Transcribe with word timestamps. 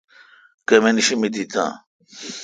کمِن 0.67 0.95
شی 1.05 1.15
مے 1.19 1.27
دہتہ؟ 1.33 1.65